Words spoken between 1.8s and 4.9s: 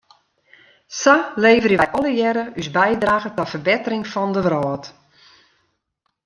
wij allegearre ús bydrage ta ferbettering fan de wrâld.